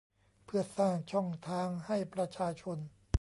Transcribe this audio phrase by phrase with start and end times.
[0.45, 2.77] เพื่อสร้างช่องทางให้ประชาชน